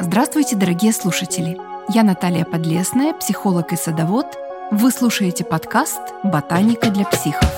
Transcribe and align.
Здравствуйте, 0.00 0.56
дорогие 0.56 0.92
слушатели! 0.92 1.58
Я 1.92 2.02
Наталья 2.02 2.44
Подлесная, 2.44 3.12
психолог 3.14 3.72
и 3.72 3.76
садовод. 3.76 4.26
Вы 4.70 4.90
слушаете 4.90 5.44
подкаст 5.44 6.00
«Ботаника 6.22 6.90
для 6.90 7.04
психов». 7.04 7.50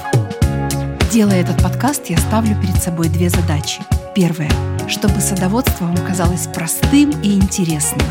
Делая 1.12 1.40
этот 1.40 1.62
подкаст, 1.62 2.06
я 2.06 2.18
ставлю 2.18 2.60
перед 2.60 2.76
собой 2.76 3.08
две 3.08 3.28
задачи. 3.28 3.82
Первая– 4.14 4.50
чтобы 4.88 5.20
садоводство 5.20 5.84
вам 5.84 5.96
казалось 5.96 6.46
простым 6.46 7.10
и 7.22 7.34
интересным. 7.34 8.06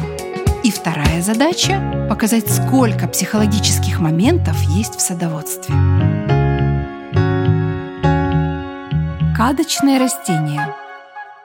И 0.64 0.72
вторая 0.72 1.22
задача– 1.22 2.08
показать, 2.10 2.50
сколько 2.52 3.08
психологических 3.08 4.00
моментов 4.00 4.60
есть 4.64 4.96
в 4.96 5.02
садоводстве. 5.02 5.76
Кадочное 9.36 10.00
растение– 10.00 10.76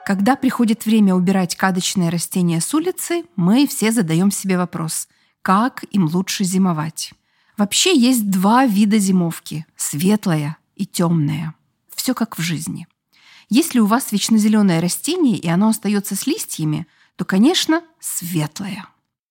когда 0.05 0.35
приходит 0.35 0.85
время 0.85 1.15
убирать 1.15 1.55
кадочные 1.55 2.09
растения 2.09 2.61
с 2.61 2.71
улицы, 2.75 3.23
мы 3.35 3.65
все 3.65 3.91
задаем 3.91 4.29
себе 4.29 4.55
вопрос, 4.55 5.07
как 5.41 5.83
им 5.89 6.05
лучше 6.05 6.43
зимовать. 6.43 7.11
Вообще 7.57 7.97
есть 7.97 8.29
два 8.29 8.67
вида 8.67 8.99
зимовки– 8.99 9.65
светлая 9.75 10.57
и 10.75 10.85
темная. 10.85 11.55
Все 11.95 12.13
как 12.13 12.37
в 12.37 12.41
жизни. 12.41 12.87
Если 13.49 13.79
у 13.79 13.87
вас 13.87 14.11
вечно 14.11 14.37
зеленое 14.37 14.79
растение 14.79 15.37
и 15.37 15.47
оно 15.47 15.69
остается 15.69 16.15
с 16.15 16.27
листьями, 16.27 16.85
то, 17.15 17.25
конечно, 17.25 17.81
светлое. 17.99 18.85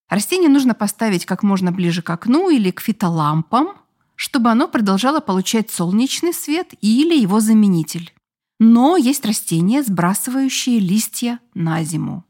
Растение 0.08 0.50
нужно 0.50 0.74
поставить 0.74 1.24
как 1.24 1.44
можно 1.44 1.70
ближе 1.70 2.02
к 2.02 2.10
окну 2.10 2.50
или 2.50 2.72
к 2.72 2.80
фитолампам, 2.80 3.76
чтобы 4.16 4.50
оно 4.50 4.66
продолжало 4.66 5.20
получать 5.20 5.70
солнечный 5.70 6.34
свет 6.34 6.72
или 6.80 7.16
его 7.16 7.38
заменитель 7.38 8.12
но 8.64 8.96
есть 8.96 9.26
растения, 9.26 9.82
сбрасывающие 9.82 10.78
листья 10.78 11.38
на 11.52 11.84
зиму. 11.84 12.24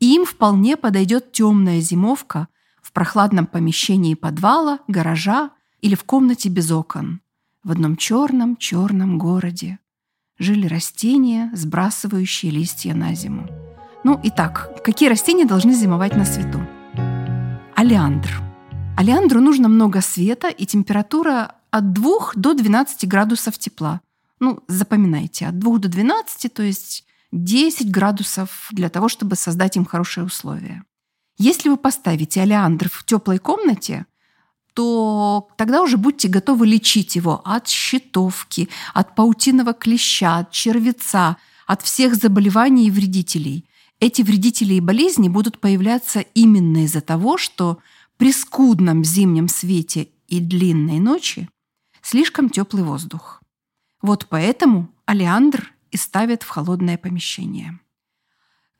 Им 0.00 0.24
вполне 0.24 0.76
подойдет 0.76 1.30
темная 1.30 1.80
зимовка 1.80 2.48
в 2.82 2.92
прохладном 2.92 3.46
помещении 3.46 4.14
подвала, 4.14 4.80
гаража 4.88 5.50
или 5.80 5.94
в 5.94 6.02
комнате 6.02 6.48
без 6.48 6.72
окон. 6.72 7.20
В 7.62 7.70
одном 7.70 7.96
черном-черном 7.96 9.16
городе 9.16 9.78
жили 10.40 10.66
растения, 10.66 11.52
сбрасывающие 11.54 12.50
листья 12.50 12.92
на 12.92 13.14
зиму. 13.14 13.48
Ну, 14.02 14.18
итак, 14.24 14.82
какие 14.82 15.08
растения 15.08 15.44
должны 15.44 15.72
зимовать 15.72 16.16
на 16.16 16.24
свету? 16.24 16.66
Алиандр. 17.76 18.42
Алиандру 18.96 19.40
нужно 19.40 19.68
много 19.68 20.00
света 20.00 20.48
и 20.48 20.66
температура 20.66 21.54
от 21.70 21.92
2 21.92 22.32
до 22.34 22.54
12 22.54 23.06
градусов 23.06 23.56
тепла. 23.56 24.00
Ну, 24.40 24.62
запоминайте, 24.68 25.46
от 25.46 25.58
2 25.58 25.78
до 25.78 25.88
12, 25.88 26.52
то 26.52 26.62
есть 26.62 27.04
10 27.32 27.90
градусов 27.90 28.68
для 28.70 28.88
того, 28.88 29.08
чтобы 29.08 29.36
создать 29.36 29.76
им 29.76 29.84
хорошие 29.84 30.24
условия. 30.24 30.84
Если 31.38 31.68
вы 31.68 31.76
поставите 31.76 32.42
олеандр 32.42 32.88
в 32.90 33.04
теплой 33.04 33.38
комнате, 33.38 34.06
то 34.74 35.48
тогда 35.56 35.82
уже 35.82 35.96
будьте 35.96 36.28
готовы 36.28 36.66
лечить 36.66 37.16
его 37.16 37.40
от 37.44 37.68
щитовки, 37.68 38.68
от 38.92 39.14
паутиного 39.14 39.72
клеща, 39.72 40.38
от 40.38 40.50
червеца, 40.50 41.36
от 41.66 41.82
всех 41.82 42.14
заболеваний 42.14 42.88
и 42.88 42.90
вредителей. 42.90 43.66
Эти 44.00 44.20
вредители 44.20 44.74
и 44.74 44.80
болезни 44.80 45.28
будут 45.28 45.60
появляться 45.60 46.20
именно 46.20 46.84
из-за 46.84 47.00
того, 47.00 47.38
что 47.38 47.78
при 48.18 48.32
скудном 48.32 49.02
зимнем 49.04 49.48
свете 49.48 50.08
и 50.28 50.40
длинной 50.40 50.98
ночи 50.98 51.48
слишком 52.02 52.50
теплый 52.50 52.82
воздух. 52.82 53.40
Вот 54.06 54.28
поэтому 54.28 54.88
олеандр 55.04 55.72
и 55.90 55.96
ставят 55.96 56.44
в 56.44 56.48
холодное 56.48 56.96
помещение. 56.96 57.80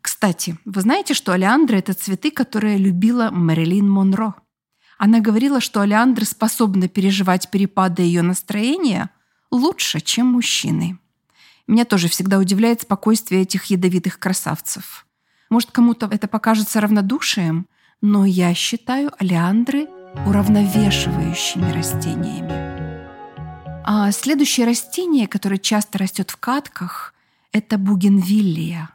Кстати, 0.00 0.56
вы 0.64 0.80
знаете, 0.82 1.14
что 1.14 1.32
олеандры– 1.32 1.78
это 1.78 1.94
цветы, 1.94 2.30
которые 2.30 2.78
любила 2.78 3.30
Мэрилин 3.32 3.90
Монро. 3.90 4.34
Она 4.98 5.18
говорила, 5.18 5.60
что 5.60 5.80
олеандры 5.80 6.24
способны 6.24 6.86
переживать 6.88 7.50
перепады 7.50 8.02
ее 8.02 8.22
настроения 8.22 9.10
лучше, 9.50 9.98
чем 9.98 10.28
мужчины. 10.28 10.96
Меня 11.66 11.84
тоже 11.84 12.06
всегда 12.06 12.38
удивляет 12.38 12.82
спокойствие 12.82 13.42
этих 13.42 13.64
ядовитых 13.64 14.20
красавцев. 14.20 15.08
Может, 15.50 15.72
кому-то 15.72 16.06
это 16.06 16.28
покажется 16.28 16.80
равнодушием, 16.80 17.66
но 18.00 18.24
я 18.26 18.54
считаю 18.54 19.10
олеандры 19.18 19.88
уравновешивающими 20.24 21.72
растениями. 21.72 22.65
А 23.88 24.10
следующее 24.10 24.66
растение, 24.66 25.28
которое 25.28 25.58
часто 25.58 25.98
растет 25.98 26.32
в 26.32 26.38
катках, 26.38 27.14
это 27.52 27.78
бугенвиллия. 27.78 28.90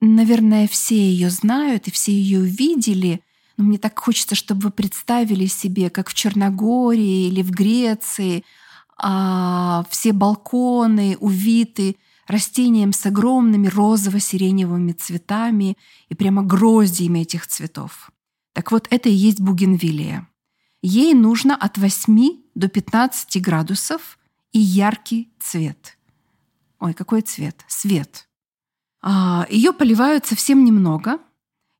Наверное, 0.00 0.66
все 0.68 0.96
ее 0.96 1.28
знают 1.28 1.86
и 1.86 1.90
все 1.90 2.10
ее 2.10 2.40
видели, 2.40 3.20
но 3.58 3.64
мне 3.64 3.76
так 3.76 3.98
хочется, 3.98 4.34
чтобы 4.34 4.62
вы 4.62 4.70
представили 4.70 5.44
себе, 5.44 5.90
как 5.90 6.08
в 6.08 6.14
Черногории 6.14 7.28
или 7.28 7.42
в 7.42 7.50
Греции 7.50 8.42
а, 8.96 9.84
все 9.90 10.14
балконы 10.14 11.18
увиты 11.20 11.96
растением 12.26 12.94
с 12.94 13.04
огромными 13.04 13.68
розово-сиреневыми 13.68 14.92
цветами 14.92 15.76
и 16.08 16.14
прямо 16.14 16.42
гроздьями 16.42 17.18
этих 17.18 17.46
цветов. 17.46 18.10
Так 18.54 18.72
вот, 18.72 18.86
это 18.90 19.10
и 19.10 19.12
есть 19.12 19.40
бугенвиллия. 19.40 20.26
Ей 20.82 21.14
нужно 21.14 21.54
от 21.56 21.76
8 21.76 22.42
до 22.54 22.68
15 22.68 23.40
градусов 23.42 24.18
и 24.52 24.58
яркий 24.58 25.30
цвет. 25.38 25.98
Ой, 26.78 26.94
какой 26.94 27.20
цвет? 27.20 27.64
Свет. 27.68 28.28
А, 29.02 29.46
ее 29.50 29.72
поливают 29.72 30.26
совсем 30.26 30.64
немного. 30.64 31.18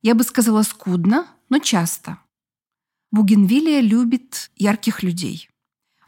Я 0.01 0.15
бы 0.15 0.23
сказала 0.23 0.61
скудно, 0.63 1.27
но 1.49 1.59
часто. 1.59 2.19
Бугенвилия 3.11 3.81
любит 3.81 4.51
ярких 4.55 5.03
людей. 5.03 5.49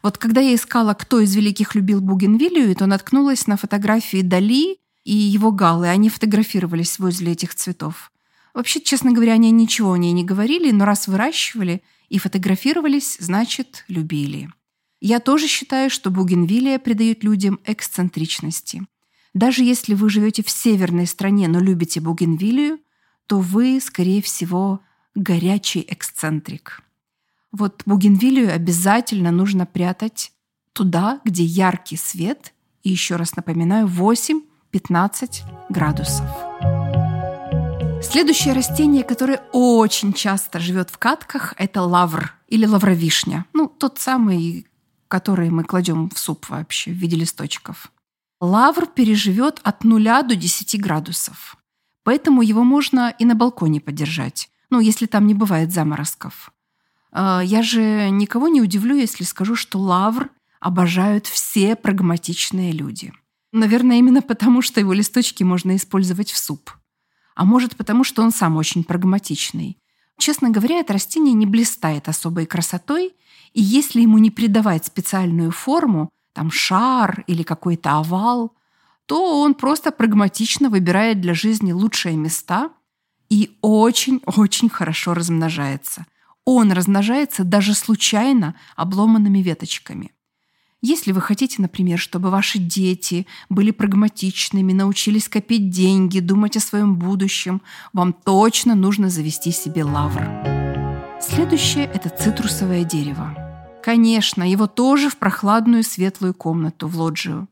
Вот 0.02 0.18
когда 0.18 0.40
я 0.40 0.54
искала, 0.54 0.94
кто 0.94 1.20
из 1.20 1.34
великих 1.34 1.74
любил 1.74 2.00
Бугенвилию, 2.00 2.74
то 2.76 2.86
наткнулась 2.86 3.46
на 3.46 3.56
фотографии 3.56 4.22
Дали 4.22 4.78
и 5.02 5.14
его 5.14 5.50
галы. 5.50 5.88
Они 5.88 6.08
фотографировались 6.08 6.98
возле 6.98 7.32
этих 7.32 7.54
цветов. 7.54 8.12
Вообще, 8.52 8.80
честно 8.80 9.12
говоря, 9.12 9.32
они 9.32 9.50
ничего 9.50 9.92
о 9.92 9.98
ней 9.98 10.12
не 10.12 10.24
говорили, 10.24 10.70
но 10.70 10.84
раз 10.84 11.08
выращивали 11.08 11.82
и 12.08 12.18
фотографировались, 12.18 13.16
значит, 13.20 13.84
любили. 13.88 14.50
Я 15.00 15.20
тоже 15.20 15.48
считаю, 15.48 15.90
что 15.90 16.10
бугенвилия 16.10 16.78
придает 16.78 17.24
людям 17.24 17.60
эксцентричности. 17.64 18.86
Даже 19.34 19.64
если 19.64 19.94
вы 19.94 20.08
живете 20.08 20.42
в 20.42 20.50
северной 20.50 21.06
стране, 21.06 21.48
но 21.48 21.60
любите 21.60 22.00
бугенвилию, 22.00 22.78
то 23.26 23.40
вы, 23.40 23.80
скорее 23.80 24.22
всего, 24.22 24.80
горячий 25.14 25.84
эксцентрик. 25.88 26.82
Вот 27.52 27.82
бугенвилию 27.86 28.52
обязательно 28.54 29.30
нужно 29.30 29.66
прятать 29.66 30.32
туда, 30.72 31.20
где 31.24 31.44
яркий 31.44 31.96
свет, 31.96 32.52
и 32.82 32.90
еще 32.90 33.16
раз 33.16 33.36
напоминаю, 33.36 33.86
8-15 33.86 35.42
градусов. 35.68 36.26
Следующее 38.04 38.52
растение, 38.52 39.02
которое 39.02 39.42
очень 39.52 40.12
часто 40.12 40.60
живет 40.60 40.90
в 40.90 40.98
катках, 40.98 41.54
это 41.56 41.82
лавр 41.82 42.34
или 42.48 42.66
лавровишня. 42.66 43.46
Ну, 43.54 43.66
тот 43.66 43.98
самый, 43.98 44.66
который 45.08 45.50
мы 45.50 45.64
кладем 45.64 46.10
в 46.10 46.18
суп 46.18 46.48
вообще 46.50 46.92
в 46.92 46.94
виде 46.94 47.16
листочков. 47.16 47.90
Лавр 48.40 48.86
переживет 48.86 49.58
от 49.64 49.84
0 49.84 50.04
до 50.22 50.36
10 50.36 50.80
градусов. 50.80 51.56
Поэтому 52.04 52.42
его 52.42 52.62
можно 52.62 53.12
и 53.18 53.24
на 53.24 53.34
балконе 53.34 53.80
подержать, 53.80 54.50
ну, 54.70 54.80
если 54.80 55.06
там 55.06 55.26
не 55.26 55.34
бывает 55.34 55.72
заморозков. 55.72 56.52
А, 57.10 57.40
я 57.42 57.62
же 57.62 58.10
никого 58.10 58.48
не 58.48 58.60
удивлю, 58.60 58.96
если 58.96 59.24
скажу, 59.24 59.56
что 59.56 59.78
лавр 59.78 60.30
обожают 60.60 61.26
все 61.26 61.74
прагматичные 61.74 62.70
люди. 62.70 63.12
Наверное, 63.52 63.96
именно 63.96 64.20
потому, 64.20 64.60
что 64.60 64.78
его 64.78 64.92
листочки 64.92 65.42
можно 65.42 65.74
использовать 65.74 66.30
в 66.30 66.36
суп– 66.36 66.70
а 67.34 67.44
может 67.44 67.76
потому, 67.76 68.04
что 68.04 68.22
он 68.22 68.30
сам 68.30 68.56
очень 68.56 68.84
прагматичный. 68.84 69.78
Честно 70.18 70.50
говоря, 70.50 70.78
это 70.78 70.92
растение 70.92 71.34
не 71.34 71.46
блистает 71.46 72.08
особой 72.08 72.46
красотой, 72.46 73.14
и 73.52 73.62
если 73.62 74.00
ему 74.00 74.18
не 74.18 74.30
придавать 74.30 74.86
специальную 74.86 75.50
форму, 75.50 76.10
там 76.32 76.50
шар 76.50 77.24
или 77.26 77.42
какой-то 77.42 77.98
овал, 77.98 78.54
то 79.06 79.40
он 79.40 79.54
просто 79.54 79.90
прагматично 79.90 80.70
выбирает 80.70 81.20
для 81.20 81.34
жизни 81.34 81.72
лучшие 81.72 82.16
места 82.16 82.70
и 83.28 83.56
очень-очень 83.60 84.68
хорошо 84.68 85.14
размножается. 85.14 86.06
Он 86.44 86.72
размножается 86.72 87.44
даже 87.44 87.74
случайно 87.74 88.54
обломанными 88.76 89.38
веточками. 89.38 90.13
Если 90.86 91.12
вы 91.12 91.22
хотите, 91.22 91.62
например, 91.62 91.98
чтобы 91.98 92.28
ваши 92.28 92.58
дети 92.58 93.26
были 93.48 93.70
прагматичными, 93.70 94.74
научились 94.74 95.30
копить 95.30 95.70
деньги, 95.70 96.20
думать 96.20 96.58
о 96.58 96.60
своем 96.60 96.96
будущем, 96.96 97.62
вам 97.94 98.12
точно 98.12 98.74
нужно 98.74 99.08
завести 99.08 99.50
себе 99.50 99.82
лавр. 99.82 100.28
Следующее– 101.22 101.90
это 101.94 102.10
цитрусовое 102.10 102.84
дерево. 102.84 103.34
Конечно, 103.82 104.42
его 104.42 104.66
тоже 104.66 105.08
в 105.08 105.16
прохладную 105.16 105.84
светлую 105.84 106.34
комнату, 106.34 106.86
в 106.86 107.00
лоджию. 107.00 107.48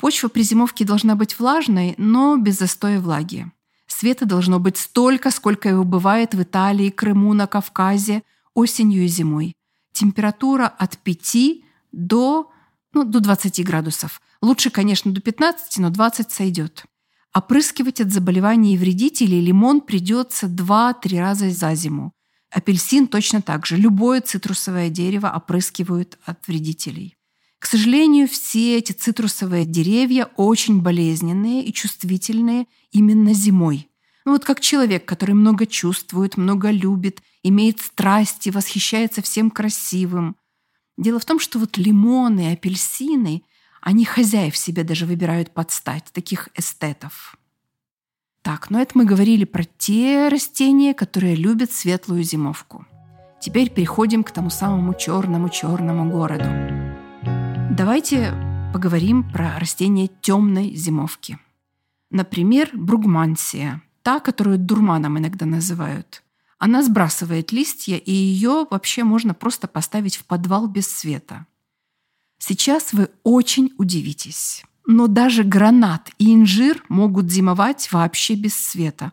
Почва 0.00 0.26
при 0.26 0.42
зимовке 0.42 0.84
должна 0.84 1.14
быть 1.14 1.38
влажной, 1.38 1.94
но 1.96 2.36
без 2.36 2.58
застоя 2.58 2.98
влаги. 2.98 3.52
Света 3.86 4.26
должно 4.26 4.58
быть 4.58 4.78
столько, 4.78 5.30
сколько 5.30 5.68
его 5.68 5.84
бывает 5.84 6.34
в 6.34 6.42
Италии, 6.42 6.90
Крыму, 6.90 7.34
на 7.34 7.46
Кавказе, 7.46 8.24
осенью 8.52 9.04
и 9.04 9.06
зимой. 9.06 9.52
Температура 9.92 10.66
от 10.66 10.98
5 10.98 11.36
до, 11.92 12.50
ну, 12.94 13.04
до 13.04 13.20
20 13.20 13.64
градусов. 13.64 14.20
Лучше, 14.40 14.70
конечно, 14.70 15.12
до 15.12 15.20
15, 15.20 15.78
но 15.78 15.90
20 15.90 16.30
сойдет. 16.30 16.84
Опрыскивать 17.34 18.00
от 18.00 18.12
заболеваний 18.12 18.74
и 18.74 18.78
вредителей 18.78 19.40
лимон 19.40 19.80
придется 19.80 20.46
2-3 20.46 21.18
раза 21.18 21.50
за 21.50 21.74
зиму. 21.74 22.12
Апельсин 22.50 23.08
точно 23.08 23.42
так 23.42 23.66
же. 23.66 23.76
Любое 23.76 24.20
цитрусовое 24.20 24.88
дерево 24.88 25.32
опрыскивают 25.34 26.18
от 26.24 26.46
вредителей. 26.46 27.16
К 27.58 27.66
сожалению, 27.66 28.28
все 28.28 28.78
эти 28.78 28.92
цитрусовые 28.92 29.64
деревья 29.64 30.28
очень 30.36 30.80
болезненные 30.80 31.64
и 31.64 31.72
чувствительные 31.72 32.66
именно 32.92 33.32
зимой. 33.32 33.88
Ну 34.24 34.32
вот 34.32 34.44
как 34.44 34.60
человек, 34.60 35.04
который 35.04 35.34
много 35.34 35.66
чувствует, 35.66 36.36
много 36.36 36.70
любит, 36.70 37.22
имеет 37.42 37.80
страсти, 37.80 38.50
восхищается 38.50 39.22
всем 39.22 39.50
красивым. 39.50 40.36
Дело 40.96 41.18
в 41.18 41.24
том, 41.24 41.40
что 41.40 41.58
вот 41.58 41.76
лимоны, 41.76 42.52
апельсины, 42.52 43.42
они 43.80 44.04
хозяев 44.04 44.56
себе 44.56 44.82
даже 44.84 45.06
выбирают 45.06 45.52
под 45.52 45.70
стать, 45.70 46.04
таких 46.12 46.48
эстетов. 46.54 47.36
Так, 48.42 48.70
ну 48.70 48.78
это 48.78 48.92
мы 48.94 49.04
говорили 49.04 49.44
про 49.44 49.64
те 49.64 50.28
растения, 50.28 50.94
которые 50.94 51.34
любят 51.34 51.72
светлую 51.72 52.22
зимовку. 52.22 52.86
Теперь 53.40 53.70
переходим 53.70 54.24
к 54.24 54.30
тому 54.30 54.50
самому 54.50 54.94
черному-черному 54.94 56.10
городу. 56.10 56.44
Давайте 57.70 58.32
поговорим 58.72 59.30
про 59.30 59.58
растения 59.58 60.08
темной 60.20 60.74
зимовки. 60.74 61.38
Например, 62.10 62.70
бругмансия, 62.72 63.82
та, 64.02 64.18
которую 64.18 64.58
дурманом 64.58 65.18
иногда 65.18 65.46
называют. 65.46 66.23
Она 66.64 66.82
сбрасывает 66.82 67.52
листья, 67.52 67.98
и 67.98 68.10
ее 68.10 68.66
вообще 68.70 69.04
можно 69.04 69.34
просто 69.34 69.68
поставить 69.68 70.16
в 70.16 70.24
подвал 70.24 70.66
без 70.66 70.88
света. 70.88 71.46
Сейчас 72.38 72.94
вы 72.94 73.10
очень 73.22 73.74
удивитесь. 73.76 74.64
Но 74.86 75.06
даже 75.06 75.44
гранат 75.44 76.10
и 76.16 76.32
инжир 76.32 76.82
могут 76.88 77.30
зимовать 77.30 77.92
вообще 77.92 78.34
без 78.34 78.54
света. 78.54 79.12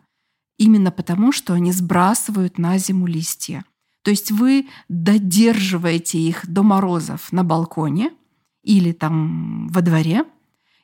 Именно 0.56 0.90
потому, 0.90 1.30
что 1.30 1.52
они 1.52 1.72
сбрасывают 1.72 2.56
на 2.56 2.78
зиму 2.78 3.06
листья. 3.06 3.66
То 4.00 4.10
есть 4.10 4.30
вы 4.30 4.66
додерживаете 4.88 6.18
их 6.18 6.50
до 6.50 6.62
морозов 6.62 7.32
на 7.32 7.44
балконе 7.44 8.12
или 8.62 8.92
там 8.92 9.68
во 9.68 9.82
дворе, 9.82 10.24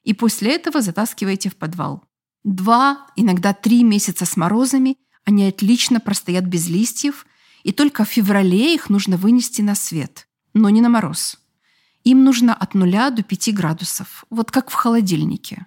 и 0.03 0.13
после 0.13 0.57
этого 0.57 0.83
затаскиваете 0.83 1.49
в 1.49 1.57
подвал. 1.57 2.05
Два, 2.45 3.07
иногда 3.17 3.55
три 3.55 3.85
месяца 3.85 4.27
с 4.27 4.37
морозами 4.37 4.99
они 5.29 5.45
отлично 5.45 6.01
простоят 6.01 6.45
без 6.45 6.71
листьев, 6.71 7.27
и 7.63 7.71
только 7.71 8.07
в 8.07 8.09
феврале 8.09 8.75
их 8.75 8.89
нужно 8.89 9.19
вынести 9.19 9.61
на 9.61 9.75
свет, 9.75 10.27
но 10.55 10.71
не 10.71 10.81
на 10.81 10.89
мороз. 10.89 11.37
Им 12.03 12.25
нужно 12.25 12.55
от 12.55 12.73
нуля 12.73 13.11
до 13.11 13.23
5 13.23 13.53
градусов, 13.53 14.25
вот 14.31 14.51
как 14.51 14.71
в 14.71 14.73
холодильнике. 14.73 15.67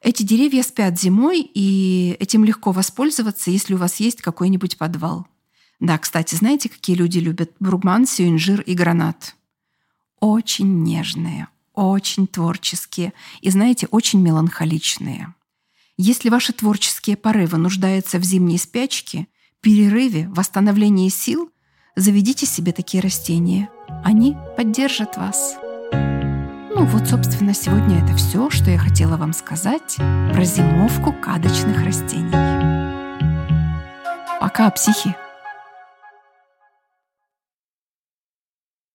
Эти 0.00 0.22
деревья 0.22 0.62
спят 0.62 0.98
зимой, 0.98 1.42
и 1.42 2.16
этим 2.20 2.42
легко 2.42 2.72
воспользоваться, 2.72 3.50
если 3.50 3.74
у 3.74 3.76
вас 3.76 4.00
есть 4.00 4.22
какой-нибудь 4.22 4.78
подвал. 4.78 5.26
Да, 5.78 5.98
кстати, 5.98 6.34
знаете, 6.34 6.70
какие 6.70 6.96
люди 6.96 7.18
любят 7.18 7.52
бругмансию, 7.60 8.30
инжир 8.30 8.62
и 8.62 8.72
гранат? 8.72 9.36
Очень 10.20 10.84
нежные, 10.84 11.48
очень 11.74 12.26
творческие 12.26 13.12
и, 13.42 13.50
знаете, 13.50 13.88
очень 13.90 14.22
меланхоличные. 14.22 15.34
Если 15.98 16.28
ваши 16.28 16.52
творческие 16.52 17.16
порывы 17.16 17.56
нуждаются 17.56 18.18
в 18.18 18.22
зимней 18.22 18.58
спячке, 18.58 19.28
перерыве, 19.62 20.28
восстановлении 20.28 21.08
сил, 21.08 21.50
заведите 21.96 22.44
себе 22.44 22.72
такие 22.72 23.02
растения. 23.02 23.70
Они 24.04 24.36
поддержат 24.58 25.16
вас. 25.16 25.56
Ну 25.92 26.84
вот, 26.84 27.08
собственно, 27.08 27.54
сегодня 27.54 28.04
это 28.04 28.14
все, 28.14 28.50
что 28.50 28.70
я 28.70 28.78
хотела 28.78 29.16
вам 29.16 29.32
сказать 29.32 29.96
про 29.96 30.44
зимовку 30.44 31.14
кадочных 31.14 31.82
растений. 31.82 32.30
Пока, 34.38 34.70
психи! 34.70 35.16